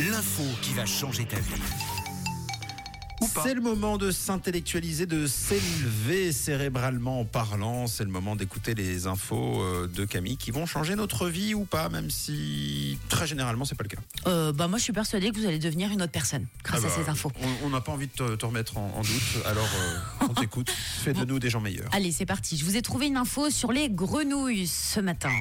L'info 0.00 0.44
qui 0.62 0.72
va 0.74 0.86
changer 0.86 1.24
ta 1.24 1.36
vie. 1.38 1.60
C'est 3.42 3.54
le 3.54 3.60
moment 3.60 3.98
de 3.98 4.12
s'intellectualiser, 4.12 5.04
de 5.06 5.26
s'élever 5.26 6.30
cérébralement 6.32 7.20
en 7.20 7.24
parlant. 7.24 7.86
C'est 7.88 8.04
le 8.04 8.10
moment 8.10 8.36
d'écouter 8.36 8.74
les 8.74 9.06
infos 9.08 9.60
euh, 9.60 9.88
de 9.88 10.04
Camille 10.04 10.36
qui 10.36 10.52
vont 10.52 10.66
changer 10.66 10.94
notre 10.94 11.28
vie 11.28 11.52
ou 11.52 11.64
pas, 11.64 11.88
même 11.88 12.10
si 12.10 12.96
très 13.08 13.26
généralement 13.26 13.64
c'est 13.64 13.74
pas 13.74 13.82
le 13.82 13.88
cas. 13.88 14.00
Euh, 14.28 14.52
bah 14.52 14.68
moi 14.68 14.78
je 14.78 14.84
suis 14.84 14.92
persuadée 14.92 15.30
que 15.30 15.36
vous 15.38 15.46
allez 15.46 15.58
devenir 15.58 15.90
une 15.90 16.00
autre 16.02 16.12
personne 16.12 16.46
grâce 16.62 16.80
Ah 16.84 16.86
à 16.86 16.88
bah, 16.90 16.94
ces 17.04 17.10
infos. 17.10 17.32
on- 17.64 17.70
n'a 17.70 17.80
pas 17.80 17.92
envie 17.92 18.06
de 18.06 18.12
te, 18.12 18.36
te 18.36 18.46
remettre 18.46 18.78
en, 18.78 18.92
en 18.96 19.00
doute, 19.02 19.44
alors 19.46 19.68
euh, 19.80 19.98
on 20.30 20.34
t'écoute. 20.34 20.70
Fais 21.02 21.12
de 21.12 21.24
nous 21.24 21.38
des 21.40 21.50
gens 21.50 21.60
meilleurs. 21.60 21.88
Allez, 21.92 22.12
c'est 22.12 22.26
parti. 22.26 22.56
Je 22.56 22.64
vous 22.64 22.76
ai 22.76 22.82
trouvé 22.82 23.06
une 23.08 23.16
info 23.16 23.50
sur 23.50 23.72
les 23.72 23.90
grenouilles 23.90 24.68
ce 24.68 25.00
matin. 25.00 25.32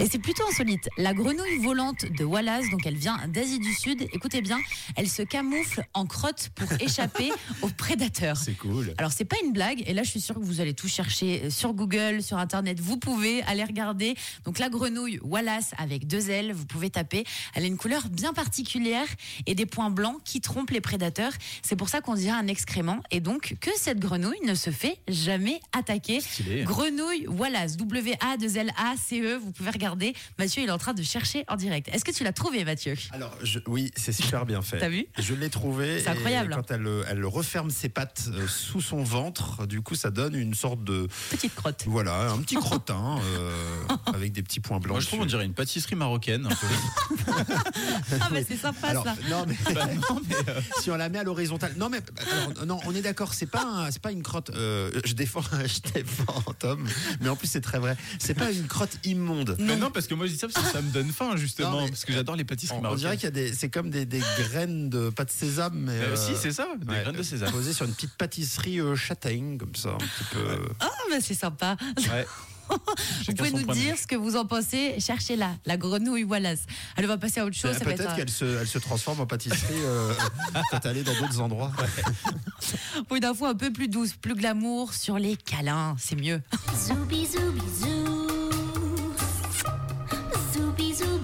Et 0.00 0.06
c'est 0.06 0.20
plutôt 0.20 0.44
insolite. 0.48 0.88
La 0.96 1.12
grenouille 1.12 1.58
volante 1.58 2.04
de 2.04 2.24
Wallace, 2.24 2.70
donc 2.70 2.86
elle 2.86 2.96
vient 2.96 3.18
d'Asie 3.26 3.58
du 3.58 3.74
Sud, 3.74 4.02
écoutez 4.12 4.42
bien, 4.42 4.58
elle 4.94 5.08
se 5.08 5.22
camoufle 5.22 5.84
en 5.92 6.06
crotte 6.06 6.50
pour 6.54 6.68
échapper 6.80 7.32
aux 7.62 7.68
prédateurs. 7.68 8.36
C'est 8.36 8.56
cool. 8.56 8.94
Alors 8.98 9.10
c'est 9.10 9.24
pas 9.24 9.36
une 9.44 9.52
blague, 9.52 9.82
et 9.86 9.94
là 9.94 10.04
je 10.04 10.10
suis 10.10 10.20
sûre 10.20 10.36
que 10.36 10.44
vous 10.44 10.60
allez 10.60 10.72
tout 10.72 10.86
chercher 10.86 11.50
sur 11.50 11.74
Google, 11.74 12.22
sur 12.22 12.38
Internet. 12.38 12.78
Vous 12.78 12.96
pouvez 12.96 13.42
aller 13.42 13.64
regarder. 13.64 14.14
Donc 14.44 14.60
la 14.60 14.68
grenouille 14.68 15.18
Wallace 15.22 15.72
avec 15.78 16.06
deux 16.06 16.30
ailes, 16.30 16.52
vous 16.52 16.64
pouvez 16.66 16.90
taper. 16.90 17.24
Elle 17.54 17.64
a 17.64 17.66
une 17.66 17.76
couleur 17.76 18.08
bien 18.08 18.32
particulière 18.32 19.08
et 19.46 19.56
des 19.56 19.66
points 19.66 19.90
blancs 19.90 20.20
qui 20.24 20.40
trompent 20.40 20.70
les 20.70 20.80
prédateurs. 20.80 21.32
C'est 21.62 21.76
pour 21.76 21.88
ça 21.88 22.00
qu'on 22.00 22.14
dirait 22.14 22.38
un 22.38 22.46
excrément, 22.46 23.00
et 23.10 23.18
donc 23.18 23.56
que 23.60 23.70
cette 23.76 23.98
grenouille 23.98 24.40
ne 24.46 24.54
se 24.54 24.70
fait 24.70 24.98
jamais 25.08 25.60
attaquer. 25.76 26.20
Stylé. 26.20 26.62
Grenouille 26.62 27.26
Wallace, 27.26 27.76
W-A-2-L-A-C-E. 27.76 29.38
Vous 29.38 29.50
pouvez 29.50 29.70
regarder. 29.70 29.87
Mathieu, 30.38 30.62
il 30.62 30.68
est 30.68 30.72
en 30.72 30.78
train 30.78 30.94
de 30.94 31.02
chercher 31.02 31.44
en 31.48 31.56
direct. 31.56 31.88
Est-ce 31.92 32.04
que 32.04 32.10
tu 32.12 32.24
l'as 32.24 32.32
trouvé, 32.32 32.64
Mathieu? 32.64 32.94
Alors, 33.12 33.32
je- 33.42 33.58
oui, 33.66 33.90
c'est 33.96 34.12
super 34.12 34.46
bien 34.46 34.62
fait. 34.62 34.78
T'as 34.78 34.88
vu? 34.88 35.06
Je 35.18 35.34
l'ai 35.34 35.50
trouvé. 35.50 36.00
C'est 36.00 36.08
incroyable. 36.08 36.54
Quand 36.54 36.70
elle, 36.70 36.88
elle 37.08 37.24
referme 37.24 37.70
ses 37.70 37.88
pattes 37.88 38.24
euh, 38.32 38.46
sous 38.46 38.80
son 38.80 39.02
ventre, 39.02 39.66
du 39.66 39.80
coup, 39.82 39.94
ça 39.94 40.10
donne 40.10 40.34
une 40.34 40.54
sorte 40.54 40.82
de. 40.84 41.08
Petite 41.30 41.54
crotte. 41.54 41.84
Voilà, 41.86 42.30
un 42.30 42.38
petit 42.38 42.56
crottin 42.56 43.18
euh, 43.22 43.52
avec 44.06 44.32
des 44.32 44.42
petits 44.42 44.60
points 44.60 44.78
blancs. 44.78 44.92
Moi, 44.94 45.00
je 45.00 45.06
trouve 45.06 45.20
on 45.20 45.26
dirait 45.26 45.44
une 45.44 45.54
pâtisserie 45.54 45.94
marocaine. 45.96 46.46
un 46.46 46.48
peu. 46.50 46.66
Ah 48.20 48.28
bah 48.30 48.38
c'est 48.46 48.56
sympa 48.56 48.88
Alors, 48.88 49.04
ça. 49.04 49.14
non, 49.30 49.44
mais, 49.46 49.56
Bah, 49.74 49.86
non, 49.86 50.20
mais, 50.28 50.34
euh, 50.48 50.60
si 50.80 50.90
on 50.90 50.96
la 50.96 51.08
met 51.08 51.18
à 51.18 51.24
l'horizontale. 51.24 51.74
Non, 51.76 51.88
mais 51.88 51.98
alors, 52.54 52.66
non, 52.66 52.80
on 52.86 52.94
est 52.94 53.02
d'accord, 53.02 53.34
c'est 53.34 53.46
pas, 53.46 53.62
un- 53.64 53.90
c'est 53.90 54.02
pas 54.02 54.12
une 54.12 54.22
crotte. 54.22 54.50
euh, 54.54 54.90
je 55.04 55.12
défends, 55.14 55.42
je 55.64 55.92
défends 55.92 56.42
Tom, 56.58 56.86
mais 57.20 57.28
en 57.28 57.36
plus, 57.36 57.46
c'est 57.48 57.60
très 57.60 57.78
vrai. 57.78 57.96
C'est 58.18 58.34
pas 58.34 58.50
une 58.50 58.66
crotte 58.66 58.98
immonde. 59.04 59.56
mais 59.58 59.76
non, 59.78 59.90
parce 59.90 60.06
que 60.06 60.14
moi 60.14 60.26
je 60.26 60.32
dis 60.32 60.38
ça 60.38 60.48
parce 60.48 60.64
que 60.66 60.72
ça 60.72 60.82
me 60.82 60.90
donne 60.90 61.10
faim 61.10 61.36
justement, 61.36 61.70
Non, 61.70 61.82
mais- 61.84 61.88
parce 61.90 62.04
que 62.04 62.12
j'adore 62.12 62.36
les 62.36 62.44
pâtisseries 62.44 62.76
On, 62.76 62.80
on 62.80 62.82
marocaines. 62.82 63.00
dirait 63.00 63.16
qu'il 63.16 63.24
y 63.24 63.28
a 63.28 63.30
des, 63.30 63.52
c'est 63.52 63.68
comme 63.68 63.90
des, 63.90 64.04
des 64.06 64.20
graines 64.38 64.88
de 64.90 65.10
pâte 65.10 65.28
de 65.28 65.32
sésame, 65.32 65.74
mais. 65.78 65.92
Euh, 65.92 66.12
euh, 66.12 66.16
si, 66.16 66.32
c'est 66.36 66.52
ça, 66.52 66.66
des 66.78 66.86
ouais, 66.92 67.02
graines 67.02 67.16
de 67.16 67.22
sésame. 67.22 67.50
Posées 67.50 67.72
sur 67.72 67.86
une 67.86 67.92
petite 67.94 68.14
pâtisserie 68.16 68.80
euh, 68.80 68.96
châtaigne, 68.96 69.58
comme 69.58 69.74
ça, 69.74 69.90
un 69.90 69.98
petit 69.98 70.24
peu. 70.32 70.58
Ah 70.80 70.88
bah 71.10 71.16
c'est 71.20 71.34
sympa. 71.34 71.76
Ouais. 71.96 72.26
Vous 73.26 73.32
pouvez 73.34 73.50
nous 73.50 73.72
dire 73.72 73.96
ce 73.96 74.06
que 74.06 74.14
vous 74.14 74.36
en 74.36 74.44
pensez. 74.44 75.00
Cherchez-la, 75.00 75.52
la 75.64 75.78
grenouille 75.78 76.24
Wallace. 76.24 76.60
Elle 76.96 77.06
va 77.06 77.16
passer 77.16 77.40
à 77.40 77.46
autre 77.46 77.56
chose. 77.56 77.72
ça 77.72 77.78
va 77.78 77.84
Peut-être 77.86 78.02
être, 78.10 78.16
qu'elle 78.16 78.28
se, 78.28 78.44
elle 78.44 78.68
se 78.68 78.78
transforme 78.78 79.20
en 79.20 79.26
pâtisserie 79.26 79.72
euh, 79.84 80.12
quand 80.70 80.84
elle 80.84 80.98
est 80.98 81.02
dans 81.02 81.18
d'autres 81.18 81.40
endroits. 81.40 81.72
Pour 83.06 83.16
une 83.16 83.24
info 83.24 83.46
un 83.46 83.54
peu 83.54 83.72
plus 83.72 83.88
douce, 83.88 84.12
plus 84.20 84.34
glamour 84.34 84.92
sur 84.92 85.18
les 85.18 85.38
câlins. 85.38 85.96
C'est 85.98 86.16
mieux. 86.16 86.42
Zooby 86.76 87.26
zoo. 87.26 88.27
to 90.58 90.92
zoo. 90.92 91.17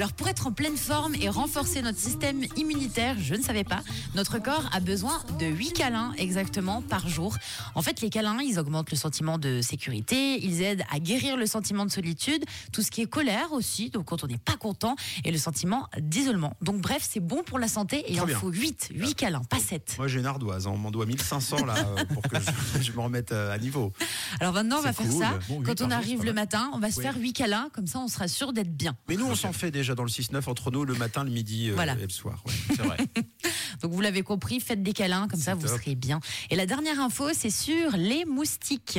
Alors 0.00 0.14
pour 0.14 0.28
être 0.28 0.46
en 0.46 0.52
pleine 0.52 0.78
forme 0.78 1.14
et 1.16 1.28
renforcer 1.28 1.82
notre 1.82 1.98
système 1.98 2.42
immunitaire, 2.56 3.16
je 3.20 3.34
ne 3.34 3.42
savais 3.42 3.64
pas, 3.64 3.80
notre 4.14 4.38
corps 4.38 4.64
a 4.72 4.80
besoin 4.80 5.22
de 5.38 5.44
8 5.44 5.74
câlins 5.74 6.14
exactement 6.16 6.80
par 6.80 7.06
jour. 7.06 7.36
En 7.74 7.82
fait, 7.82 8.00
les 8.00 8.08
câlins, 8.08 8.38
ils 8.40 8.58
augmentent 8.58 8.90
le 8.90 8.96
sentiment 8.96 9.36
de 9.36 9.60
sécurité, 9.60 10.42
ils 10.42 10.62
aident 10.62 10.84
à 10.90 11.00
guérir 11.00 11.36
le 11.36 11.44
sentiment 11.44 11.84
de 11.84 11.90
solitude, 11.90 12.42
tout 12.72 12.80
ce 12.80 12.90
qui 12.90 13.02
est 13.02 13.06
colère 13.10 13.52
aussi, 13.52 13.90
donc 13.90 14.06
quand 14.06 14.24
on 14.24 14.26
n'est 14.26 14.38
pas 14.38 14.56
content, 14.56 14.96
et 15.26 15.30
le 15.30 15.36
sentiment 15.36 15.86
d'isolement. 15.98 16.56
Donc 16.62 16.80
bref, 16.80 17.06
c'est 17.06 17.20
bon 17.20 17.42
pour 17.42 17.58
la 17.58 17.68
santé 17.68 17.98
et 17.98 18.14
il 18.14 18.20
en 18.22 18.24
bien. 18.24 18.38
faut 18.38 18.48
8, 18.48 18.92
8 18.94 19.14
câlins, 19.14 19.44
pas 19.44 19.58
7. 19.58 19.96
Moi, 19.98 20.08
j'ai 20.08 20.20
une 20.20 20.24
ardoise. 20.26 20.66
hein. 20.66 20.70
On 20.72 20.78
m'en 20.78 20.90
doit 20.90 21.04
1500 21.04 21.66
là 21.66 21.74
euh, 21.76 22.04
pour 22.14 22.22
que 22.22 22.38
je, 22.40 22.80
je 22.84 22.92
me 22.92 23.00
remette 23.02 23.32
euh, 23.32 23.52
à 23.52 23.58
niveau. 23.58 23.92
Alors 24.40 24.54
maintenant, 24.54 24.78
on 24.78 24.82
va 24.82 24.94
faire 24.94 25.12
ça. 25.12 25.38
Bon, 25.46 25.62
quand 25.62 25.82
on 25.82 25.90
arrive 25.90 26.24
le 26.24 26.32
matin, 26.32 26.70
on 26.72 26.78
va 26.78 26.90
se 26.90 26.96
Oui. 26.96 27.02
faire 27.02 27.18
8 27.18 27.34
câlins, 27.34 27.68
comme 27.74 27.86
ça 27.86 27.98
on 27.98 28.08
sera 28.08 28.28
sûr 28.28 28.54
d'être 28.54 28.74
bien. 28.74 28.96
Mais 29.06 29.16
nous, 29.16 29.26
on 29.26 29.34
s'en 29.34 29.52
fait 29.52 29.70
déjà 29.70 29.89
dans 29.94 30.04
le 30.04 30.08
6-9 30.10 30.48
entre 30.48 30.70
nous 30.70 30.84
le 30.84 30.94
matin, 30.94 31.24
le 31.24 31.30
midi 31.30 31.70
euh, 31.70 31.74
Voilà. 31.74 31.94
et 31.98 32.02
le 32.02 32.08
soir. 32.08 32.42
ouais. 32.46 32.52
C'est 32.76 32.82
vrai. 32.82 32.96
Donc 33.82 33.92
vous 33.92 34.00
l'avez 34.00 34.22
compris, 34.22 34.60
faites 34.60 34.82
des 34.82 34.92
câlins, 34.92 35.28
comme 35.28 35.40
ça 35.40 35.54
vous 35.54 35.66
serez 35.68 35.94
bien. 35.94 36.20
Et 36.50 36.56
la 36.56 36.66
dernière 36.66 37.00
info, 37.00 37.28
c'est 37.32 37.50
sur 37.50 37.96
les 37.96 38.24
moustiques. 38.24 38.98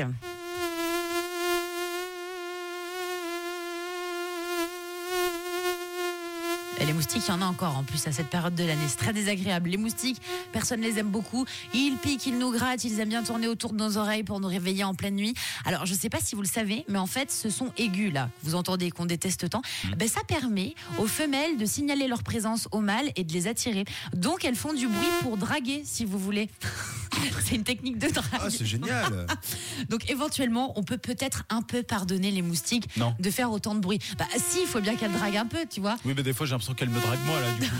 Et 6.81 6.85
les 6.85 6.93
moustiques, 6.93 7.21
il 7.27 7.29
y 7.29 7.33
en 7.33 7.43
a 7.43 7.45
encore 7.45 7.77
en 7.77 7.83
plus 7.83 8.07
à 8.07 8.11
cette 8.11 8.31
période 8.31 8.55
de 8.55 8.63
l'année. 8.63 8.81
C'est 8.87 8.97
très 8.97 9.13
désagréable. 9.13 9.69
Les 9.69 9.77
moustiques, 9.77 10.19
personne 10.51 10.79
ne 10.79 10.87
les 10.87 10.97
aime 10.97 11.09
beaucoup. 11.09 11.45
Ils 11.75 11.95
piquent, 11.95 12.25
ils 12.25 12.39
nous 12.39 12.51
grattent, 12.51 12.83
ils 12.83 12.99
aiment 12.99 13.09
bien 13.09 13.21
tourner 13.21 13.47
autour 13.47 13.73
de 13.73 13.77
nos 13.77 13.97
oreilles 13.97 14.23
pour 14.23 14.39
nous 14.39 14.47
réveiller 14.47 14.83
en 14.83 14.95
pleine 14.95 15.13
nuit. 15.13 15.35
Alors, 15.63 15.85
je 15.85 15.93
ne 15.93 15.97
sais 15.97 16.09
pas 16.09 16.17
si 16.19 16.33
vous 16.33 16.41
le 16.41 16.47
savez, 16.47 16.83
mais 16.87 16.97
en 16.97 17.05
fait, 17.05 17.31
ce 17.31 17.51
sont 17.51 17.71
aigus 17.77 18.11
là. 18.11 18.29
Vous 18.41 18.55
entendez 18.55 18.89
qu'on 18.89 19.05
déteste 19.05 19.47
tant. 19.47 19.61
Ben, 19.95 20.07
ça 20.07 20.23
permet 20.23 20.73
aux 20.97 21.05
femelles 21.05 21.57
de 21.57 21.65
signaler 21.65 22.07
leur 22.07 22.23
présence 22.23 22.67
aux 22.71 22.81
mâles 22.81 23.11
et 23.15 23.23
de 23.23 23.31
les 23.31 23.45
attirer. 23.45 23.85
Donc, 24.15 24.43
elles 24.43 24.55
font 24.55 24.73
du 24.73 24.87
bruit 24.87 25.07
pour 25.21 25.37
draguer, 25.37 25.83
si 25.85 26.03
vous 26.03 26.17
voulez. 26.17 26.49
C'est 27.45 27.55
une 27.55 27.63
technique 27.63 27.97
de 27.97 28.07
drague. 28.09 28.25
Ah, 28.33 28.49
c'est 28.49 28.65
génial. 28.65 29.25
Donc 29.89 30.09
éventuellement, 30.09 30.73
on 30.77 30.83
peut 30.83 30.97
peut-être 30.97 31.43
un 31.49 31.61
peu 31.61 31.83
pardonner 31.83 32.31
les 32.31 32.41
moustiques 32.41 32.87
Non. 32.97 33.15
de 33.19 33.29
faire 33.29 33.51
autant 33.51 33.75
de 33.75 33.79
bruit. 33.79 33.99
Bah 34.17 34.25
si, 34.37 34.61
il 34.61 34.67
faut 34.67 34.79
bien 34.81 34.95
qu'elles 34.95 35.11
draguent 35.11 35.37
un 35.37 35.45
peu, 35.45 35.65
tu 35.69 35.81
vois. 35.81 35.97
Oui, 36.05 36.13
mais 36.15 36.23
des 36.23 36.33
fois 36.33 36.45
j'ai 36.45 36.51
l'impression 36.51 36.73
qu'elle 36.73 36.89
me 36.89 36.99
drague 36.99 37.19
moi 37.25 37.39
là, 37.39 37.51
du 37.59 37.67
coup. 37.69 37.75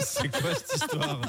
C'est 0.00 0.28
quoi 0.28 0.50
cette 0.54 0.82
histoire? 0.82 1.20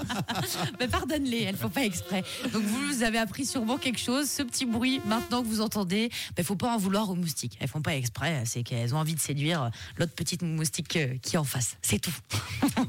Mais 0.80 0.88
pardonne-les, 0.88 1.44
elles 1.44 1.56
font 1.58 1.70
pas 1.70 1.84
exprès. 1.84 2.24
Donc 2.52 2.64
vous, 2.64 2.88
vous 2.88 3.04
avez 3.04 3.18
appris 3.18 3.46
sûrement 3.46 3.78
quelque 3.78 4.00
chose. 4.00 4.30
Ce 4.30 4.42
petit 4.44 4.66
bruit, 4.66 5.02
maintenant 5.06 5.42
que 5.42 5.48
vous 5.48 5.62
entendez, 5.62 6.10
il 6.38 6.44
faut 6.44 6.56
pas 6.56 6.74
en 6.74 6.78
vouloir 6.78 7.10
aux 7.10 7.16
moustiques. 7.16 7.58
Elles 7.60 7.68
font 7.68 7.82
pas 7.82 7.96
exprès, 7.96 8.44
c'est 8.46 8.64
qu'elles 8.64 8.94
ont 8.96 8.98
envie 9.00 9.16
de 9.16 9.20
séduire 9.20 9.70
l'autre 9.98 10.14
petite 10.14 10.42
moustique 10.42 10.96
euh, 10.98 11.16
qui 11.22 11.36
est 11.36 11.40
en 11.40 11.44
face. 11.44 11.78
C'est 11.82 12.00
tout. 12.00 12.12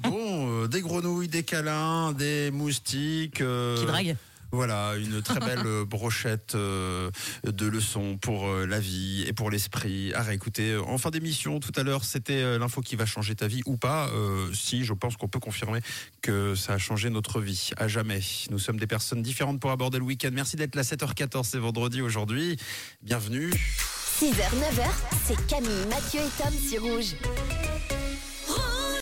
Bon, 0.02 0.62
euh, 0.64 0.68
des 0.68 0.80
grenouilles, 0.80 1.28
des 1.28 1.42
câlins, 1.42 2.12
des 2.12 2.50
moustiques. 2.50 3.40
euh, 3.40 3.78
Qui 3.78 3.86
drague. 3.86 4.16
Voilà, 4.50 4.94
une 4.96 5.20
très 5.20 5.40
belle 5.40 5.66
euh, 5.66 5.84
brochette 5.84 6.54
euh, 6.54 7.10
de 7.44 7.66
leçons 7.66 8.16
pour 8.16 8.48
euh, 8.48 8.66
la 8.66 8.80
vie 8.80 9.24
et 9.26 9.34
pour 9.34 9.50
l'esprit. 9.50 10.14
À 10.14 10.22
réécouter 10.22 10.76
en 10.76 10.96
fin 10.96 11.10
d'émission 11.10 11.60
tout 11.60 11.72
à 11.76 11.82
l'heure, 11.82 12.04
c'était 12.04 12.58
l'info 12.58 12.80
qui 12.80 12.96
va 12.96 13.04
changer 13.04 13.34
ta 13.34 13.46
vie 13.46 13.60
ou 13.66 13.76
pas. 13.76 14.10
Si, 14.54 14.84
je 14.84 14.94
pense 14.94 15.16
qu'on 15.16 15.28
peut 15.28 15.38
confirmer 15.38 15.80
que 16.22 16.54
ça 16.54 16.74
a 16.74 16.78
changé 16.78 17.10
notre 17.10 17.40
vie 17.40 17.70
à 17.76 17.88
jamais. 17.88 18.20
Nous 18.50 18.58
sommes 18.58 18.78
des 18.78 18.86
personnes 18.86 19.22
différentes 19.22 19.60
pour 19.60 19.70
aborder 19.70 19.98
le 19.98 20.04
week-end. 20.04 20.30
Merci 20.32 20.56
d'être 20.56 20.74
là, 20.74 20.82
7h14, 20.82 21.44
c'est 21.44 21.58
vendredi 21.58 22.00
aujourd'hui. 22.00 22.56
Bienvenue. 23.02 23.50
6h, 23.50 24.32
9h, 24.32 24.88
c'est 25.26 25.46
Camille, 25.46 25.86
Mathieu 25.88 26.20
et 26.20 26.42
Tom 26.42 26.52
sur 26.52 26.82
Rouge. 26.82 27.14